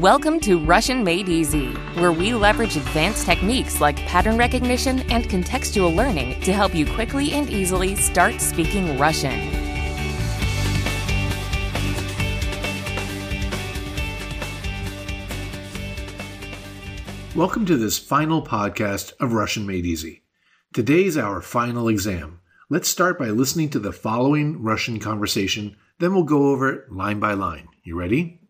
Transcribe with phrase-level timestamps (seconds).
[0.00, 5.94] Welcome to Russian Made Easy, where we leverage advanced techniques like pattern recognition and contextual
[5.94, 9.38] learning to help you quickly and easily start speaking Russian.
[17.36, 20.22] Welcome to this final podcast of Russian Made Easy.
[20.72, 22.40] Today's our final exam.
[22.70, 27.20] Let's start by listening to the following Russian conversation, then we'll go over it line
[27.20, 27.68] by line.
[27.84, 28.41] You ready?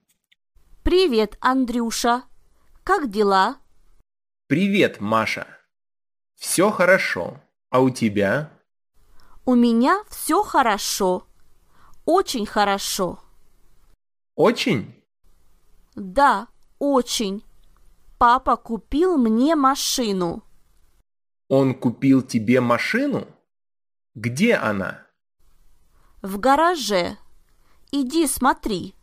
[0.82, 2.24] Привет, Андрюша.
[2.82, 3.58] Как дела?
[4.48, 5.46] Привет, Маша.
[6.34, 7.40] Все хорошо.
[7.70, 8.50] А у тебя?
[9.44, 11.24] У меня все хорошо.
[12.04, 13.20] Очень хорошо.
[14.34, 14.92] Очень?
[15.94, 16.48] Да,
[16.80, 17.44] очень.
[18.18, 20.42] Папа купил мне машину.
[21.48, 23.28] Он купил тебе машину?
[24.16, 25.06] Где она?
[26.22, 27.18] В гараже.
[27.92, 28.96] Иди смотри.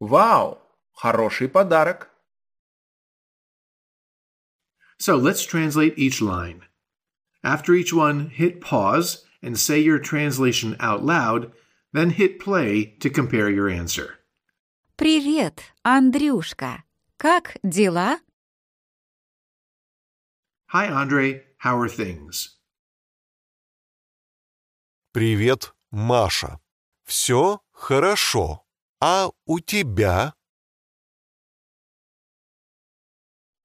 [0.00, 0.58] Вау,
[0.95, 2.09] хороший подарок.
[4.97, 6.61] So let's translate each line.
[7.43, 11.51] After each one, hit pause and say your translation out loud,
[11.91, 14.19] then hit play to compare your answer.
[14.95, 16.83] Привет, Андрюшка.
[17.17, 18.19] Как дела?
[20.67, 21.43] Hi, Andre.
[21.57, 22.59] How are things?
[25.11, 26.59] Привет, Маша.
[27.03, 28.63] Все хорошо.
[29.01, 30.35] А у тебя?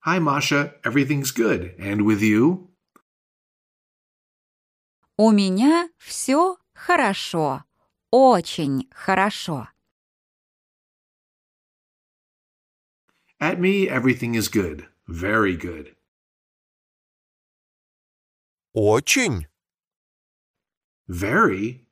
[0.03, 0.73] Hi, Masha.
[0.83, 1.75] Everything's good.
[1.77, 2.69] And with you?
[5.15, 7.63] У меня все хорошо.
[8.11, 9.67] Очень хорошо.
[13.39, 14.87] At me, everything is good.
[15.07, 15.95] Very good.
[18.73, 19.45] Очень.
[21.07, 21.85] Very?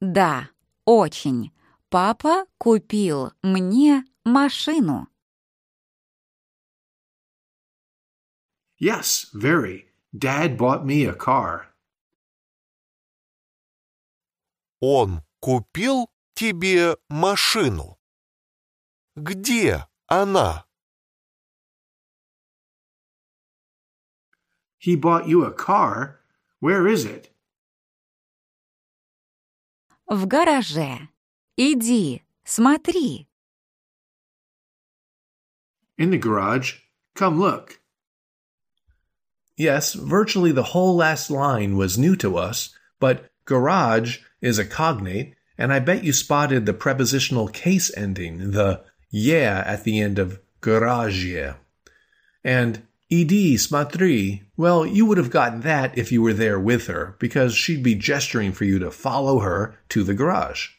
[0.00, 0.50] Да,
[0.84, 1.50] очень.
[1.88, 5.11] Папа купил мне машину.
[8.81, 9.87] Yes, very.
[10.17, 11.73] Dad bought me a car.
[14.79, 17.97] Он купил тебе машину.
[19.15, 20.65] Где она?
[24.79, 26.21] He bought you a car?
[26.59, 27.31] Where is it?
[30.07, 31.09] В гараже.
[31.57, 33.27] Иди, смотри.
[35.97, 36.83] In the garage.
[37.15, 37.80] Come look.
[39.61, 45.33] Yes, virtually the whole last line was new to us, but garage is a cognate,
[45.57, 50.39] and I bet you spotted the prepositional case ending, the yeah at the end of
[50.61, 51.25] garage.
[52.43, 57.15] And ed smatri, well, you would have gotten that if you were there with her,
[57.19, 60.69] because she'd be gesturing for you to follow her to the garage.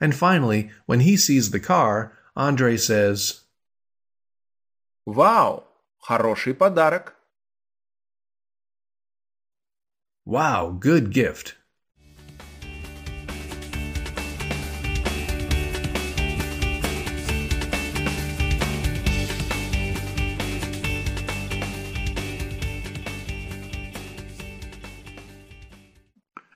[0.00, 3.40] And finally, when he sees the car, Andre says,
[5.06, 5.64] Вау,
[5.98, 7.16] хороший подарок.
[10.27, 11.53] Wow, good gift.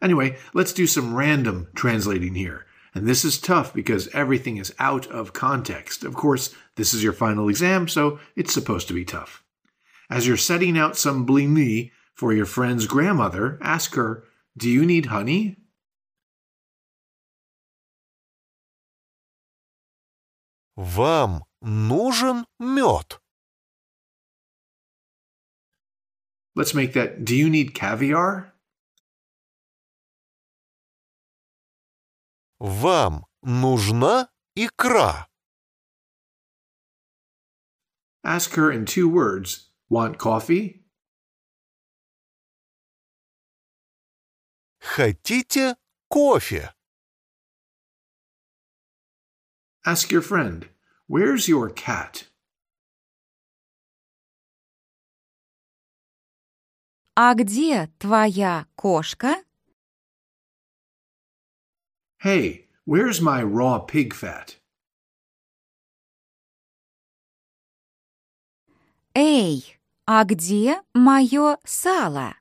[0.02, 2.66] Anyway, let's do some random translating here.
[2.96, 6.04] And this is tough because everything is out of context.
[6.04, 9.44] Of course, this is your final exam, so it's supposed to be tough.
[10.10, 14.25] As you're setting out some blini for your friend's grandmother, ask her,
[14.57, 15.57] Do you need honey?
[20.77, 23.21] Вам нужен мед.
[26.57, 28.53] Let's make that, Do you need caviar?
[32.61, 35.29] Вам нужна икра.
[38.25, 40.85] Ask her in two words, Want coffee?
[44.89, 45.77] Хотите
[46.09, 46.75] кофе?
[49.87, 50.69] Ask your friend,
[51.07, 52.31] Where's your cat?
[57.15, 59.45] А где твоя кошка?
[62.23, 64.57] Hey, where's my raw pig fat?
[69.15, 72.35] Эй, а где мое сало?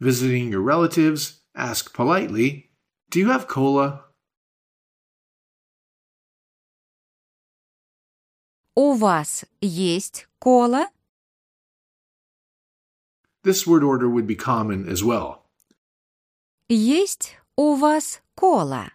[0.00, 2.70] Visiting your relatives, ask politely,
[3.10, 4.04] Do you have cola?
[8.74, 10.88] У вас есть кола?
[13.44, 15.42] This word order would be common as well.
[16.68, 18.92] Есть у вас кола?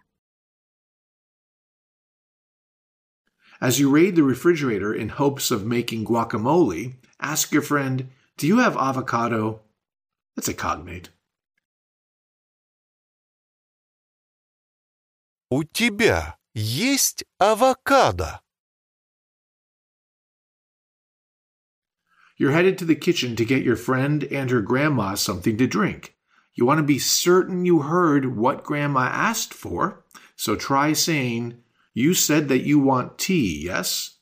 [3.59, 8.57] As you raid the refrigerator in hopes of making guacamole, ask your friend, Do you
[8.59, 9.62] have avocado?
[10.36, 11.09] That's a cognate.
[15.50, 18.42] У тебя есть авокадо?
[22.38, 26.15] You're headed to the kitchen to get your friend and her grandma something to drink.
[26.54, 30.04] You want to be certain you heard what grandma asked for,
[30.36, 31.63] so try saying,
[31.94, 34.18] You said that you want tea, yes?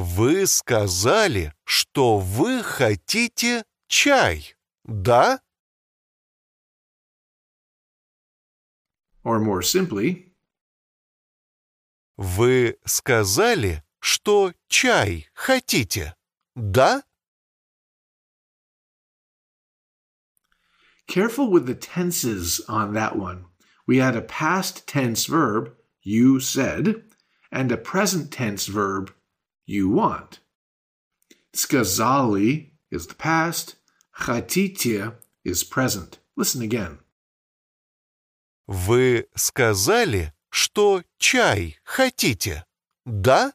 [0.00, 4.54] Вы сказали, что вы хотите чай,
[4.84, 5.42] да?
[9.24, 10.32] Or more simply,
[12.16, 16.14] Вы сказали, что чай хотите,
[16.54, 17.02] да?
[21.08, 23.46] careful with the tenses on that one.
[23.84, 27.02] We had a past tense verb, you said,
[27.50, 29.12] and a present tense verb,
[29.67, 30.39] you want.
[31.53, 33.75] Skazali is the past,
[34.21, 36.19] chatitya is present.
[36.35, 36.99] Listen again.
[38.67, 42.63] Вы сказали, что чай хотите,
[43.05, 43.53] да?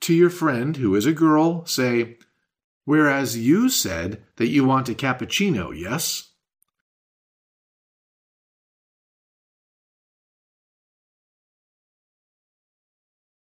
[0.00, 2.18] To your friend, who is a girl, say,
[2.84, 6.25] Whereas you said that you want a cappuccino, yes?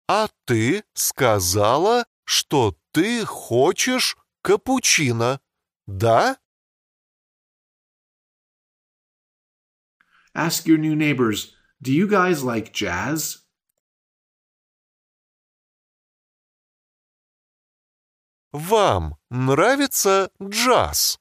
[0.08, 5.40] А ты сказала, что ты хочешь капучино,
[5.86, 6.38] да?
[10.34, 13.44] Ask your new neighbors, Do you guys like jazz?
[18.52, 21.18] Вам нравится джаз?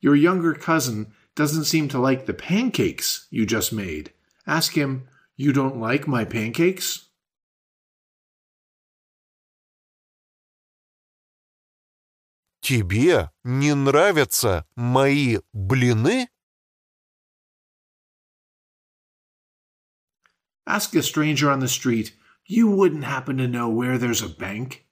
[0.00, 4.12] Your younger cousin doesn't seem to like the pancakes you just made.
[4.46, 7.08] Ask him, You don't like my pancakes?
[12.60, 16.28] Тебе не нравятся мои блины?
[20.64, 22.16] Ask a stranger on the street,
[22.46, 24.86] You wouldn't happen to know where there's a bank?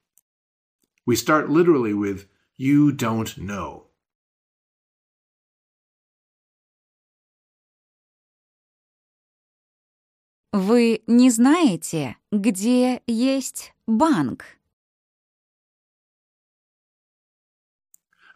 [1.06, 3.83] We start literally with, You don't know.
[10.54, 14.44] Вы не знаете, где есть банк?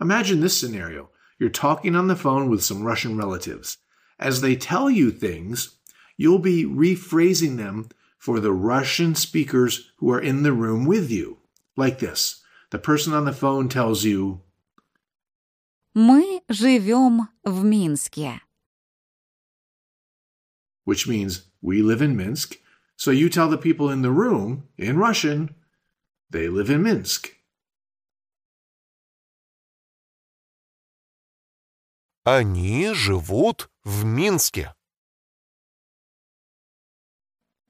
[0.00, 1.10] Imagine this scenario.
[1.38, 3.78] You're talking on the phone with some Russian relatives.
[4.19, 5.76] As they tell you things,
[6.16, 7.88] you'll be rephrasing them
[8.19, 11.38] for the Russian speakers who are in the room with you.
[11.76, 14.40] Like this The person on the phone tells you,
[15.94, 18.40] Мы живем в Минске.
[20.88, 22.58] which means we live in Minsk.
[22.96, 25.54] So you tell the people in the room, in Russian,
[26.31, 27.31] they live in Minsk.
[32.26, 34.72] Они живут в Минске.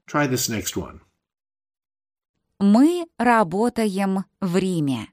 [0.06, 1.00] Try this next one.
[2.60, 5.08] Мы работаем в Риме.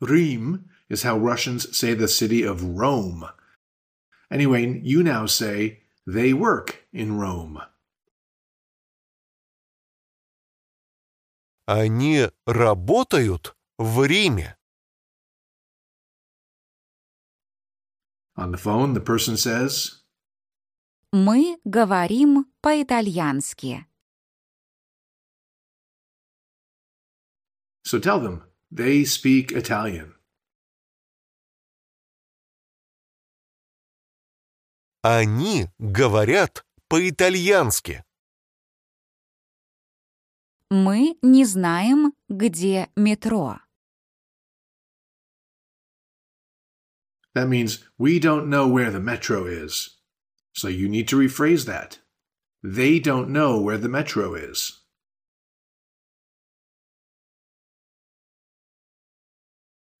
[0.00, 3.28] Rim is how Russians say the city of Rome.
[4.34, 7.60] Anyway, you now say they work in Rome.
[11.66, 14.56] Они работают в Риме.
[18.36, 20.02] On the phone, the person says,
[21.12, 23.86] Мы говорим по-итальянски.
[27.90, 30.13] so tell them they speak Italian.
[35.07, 38.03] Они говорят по-итальянски.
[40.71, 43.59] Мы не знаем, где метро.
[47.35, 49.99] That means we don't know where the metro is.
[50.53, 51.99] So you need to rephrase that.
[52.63, 54.87] They don't know where the metro is.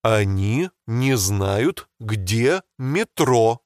[0.01, 3.64] Они не знают, где метро.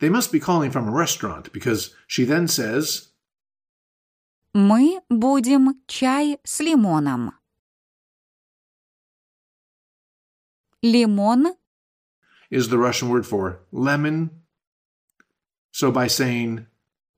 [0.00, 3.12] They must be calling from a restaurant because she then says,
[4.54, 7.32] Мы будем чай с лимоном.
[10.82, 11.54] Лимон
[12.50, 14.30] is the Russian word for lemon.
[15.72, 16.66] So by saying,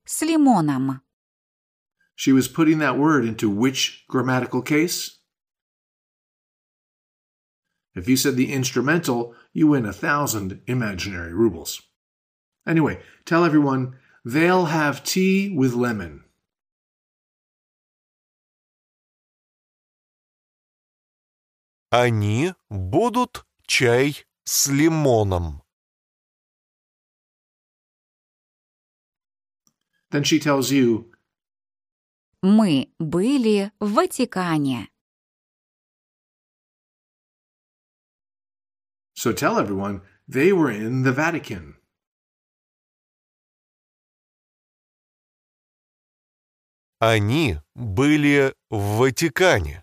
[0.05, 1.01] с лимоном.
[2.15, 5.19] She was putting that word into which grammatical case?
[7.93, 11.81] If you said the instrumental, you win a thousand imaginary rubles.
[12.65, 16.23] Anyway, tell everyone they'll have tea with lemon.
[21.91, 25.61] Они будут чай с лимоном.
[30.11, 31.11] Then she tells you,
[32.43, 34.89] Мы были в Ватикане.
[39.17, 41.75] so tell everyone they were in the Vatican.
[47.04, 49.82] Они были в Ватикане.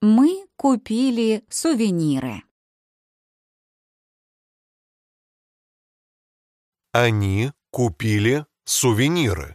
[0.00, 2.42] Мы купили сувениры.
[6.92, 9.54] Они купили сувениры.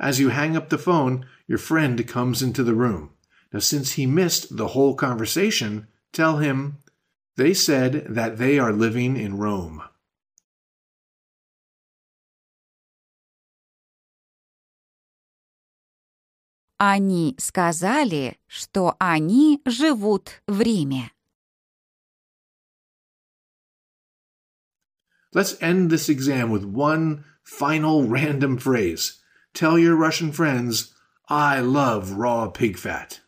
[0.00, 3.10] As you hang up the phone, your friend comes into the room.
[3.52, 6.78] Now, since he missed the whole conversation, tell him
[7.36, 9.84] they said that they are living in Rome.
[16.86, 21.10] Они сказали, что они живут в Риме.
[25.32, 29.22] Let's end this exam with one final random phrase.
[29.54, 30.92] Tell your Russian friends,
[31.26, 33.22] I love raw pig fat.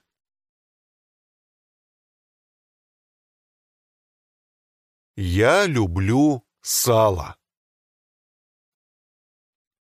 [5.16, 7.38] Я люблю сало.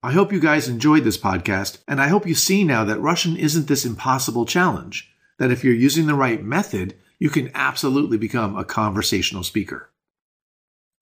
[0.05, 3.38] I hope you guys enjoyed this podcast, and I hope you see now that Russian
[3.38, 8.57] isn't this impossible challenge, that if you're using the right method, you can absolutely become
[8.57, 9.89] a conversational speaker.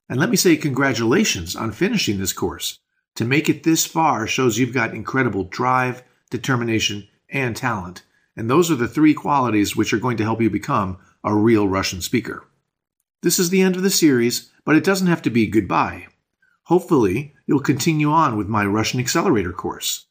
[0.07, 2.77] And let me say congratulations on finishing this course.
[3.15, 8.03] To make it this far shows you've got incredible drive, determination, and talent.
[8.37, 11.67] And those are the three qualities which are going to help you become a real
[11.67, 12.45] Russian speaker.
[13.23, 16.05] This is the end of the series, but it doesn't have to be goodbye.
[16.63, 20.05] Hopefully, you'll continue on with my Russian Accelerator course.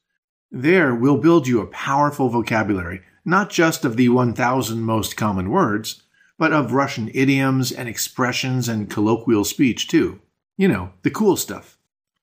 [0.51, 6.03] There, we'll build you a powerful vocabulary, not just of the 1,000 most common words,
[6.39, 10.21] but of Russian idioms and expressions and colloquial speech, too.
[10.57, 11.79] You know, the cool stuff.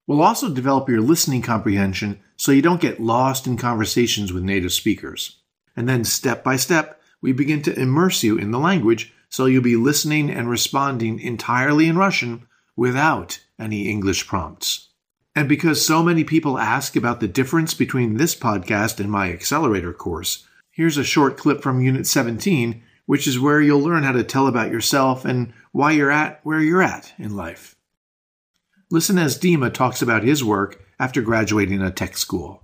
[0.06, 4.74] We'll also develop your listening comprehension so you don't get lost in conversations with native
[4.74, 5.38] speakers.
[5.76, 9.64] And then, step by step, we begin to immerse you in the language so you'll
[9.64, 14.89] be listening and responding entirely in Russian without any English prompts.
[15.35, 19.93] And because so many people ask about the difference between this podcast and my accelerator
[19.93, 24.25] course, here's a short clip from Unit 17, which is where you'll learn how to
[24.25, 27.77] tell about yourself and why you're at where you're at in life.
[28.91, 32.61] Listen as Dima talks about his work after graduating a tech school.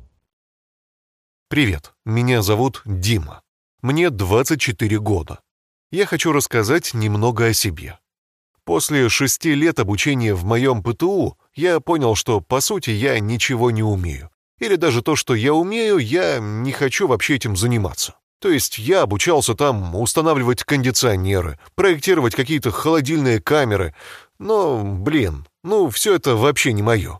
[1.49, 3.41] Привет, меня зовут Дима.
[3.81, 5.41] Мне 24 года.
[5.91, 7.99] Я хочу рассказать немного о себе.
[8.66, 13.84] После шести лет обучения в моем ПТУ я понял, что, по сути, я ничего не
[13.84, 14.30] умею.
[14.60, 18.16] Или даже то, что я умею, я не хочу вообще этим заниматься.
[18.40, 23.94] То есть я обучался там устанавливать кондиционеры, проектировать какие-то холодильные камеры.
[24.40, 27.20] Но, блин, ну все это вообще не мое.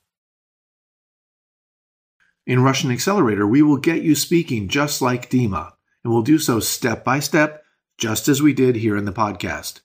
[2.46, 5.72] In Russian Accelerator, we will get you speaking just like Dima,
[6.04, 7.64] and we'll do so step by step,
[7.98, 9.83] just as we did here in the podcast.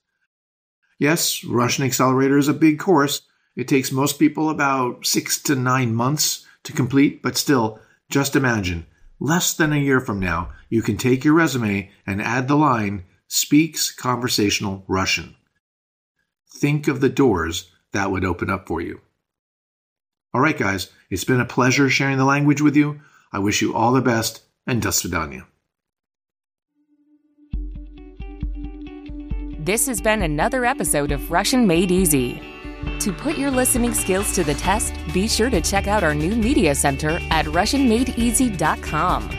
[0.98, 3.22] Yes, Russian Accelerator is a big course.
[3.56, 7.78] It takes most people about six to nine months to complete, but still,
[8.10, 8.86] just imagine,
[9.20, 13.04] less than a year from now, you can take your resume and add the line,
[13.28, 15.36] speaks conversational Russian.
[16.56, 19.00] Think of the doors that would open up for you.
[20.32, 23.00] All right, guys, it's been a pleasure sharing the language with you.
[23.32, 25.46] I wish you all the best and до свидания.
[29.61, 32.41] This has been another episode of Russian Made Easy.
[32.99, 36.33] To put your listening skills to the test, be sure to check out our new
[36.33, 39.38] media center at RussianMadeEasy.com.